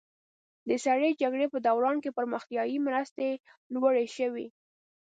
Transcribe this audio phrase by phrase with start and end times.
[0.67, 3.27] د سړې جګړې په دوران کې پرمختیایي مرستې
[3.73, 4.47] لوړې شوې.